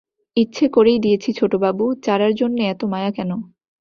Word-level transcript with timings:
ইচ্ছে 0.37 0.65
করেই 0.67 0.99
দিয়েছি 0.99 1.29
ছোটবাবু, 1.39 1.85
চারার 2.03 2.33
জন্যে 2.35 2.63
এত 2.65 2.81
মায়া 2.91 3.11
কেন? 3.11 3.31